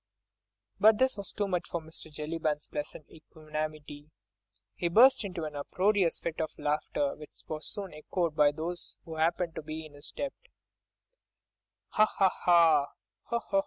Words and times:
But 0.79 0.97
this 0.97 1.15
was 1.15 1.31
too 1.31 1.47
much 1.47 1.67
for 1.69 1.79
Mr. 1.79 2.11
Jellyband's 2.11 2.65
pleasant 2.65 3.05
equanimity. 3.11 4.09
He 4.73 4.87
burst 4.87 5.23
into 5.23 5.43
an 5.43 5.55
uproarious 5.55 6.19
fit 6.19 6.41
of 6.41 6.49
laughter, 6.57 7.13
which 7.15 7.43
was 7.47 7.67
soon 7.67 7.93
echoed 7.93 8.35
by 8.35 8.51
those 8.51 8.97
who 9.05 9.17
happened 9.17 9.53
to 9.53 9.61
be 9.61 9.85
in 9.85 9.93
his 9.93 10.09
debt. 10.09 10.33
"Hahaha! 11.93 12.87